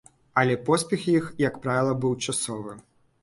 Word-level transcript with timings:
Але 0.41 0.55
поспех 0.69 1.03
іх, 1.17 1.27
як 1.43 1.59
правіла, 1.65 1.93
быў 2.05 2.15
часовы. 2.25 2.73